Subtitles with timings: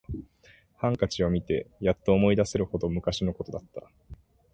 [0.77, 3.83] ハンカチを見てやっと思い出せるほど昔のことだった